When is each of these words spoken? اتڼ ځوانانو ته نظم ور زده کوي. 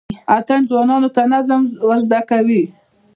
اتڼ 0.37 0.59
ځوانانو 0.69 1.09
ته 1.15 1.21
نظم 1.33 1.61
ور 1.87 1.99
زده 2.05 2.21
کوي. 2.29 2.63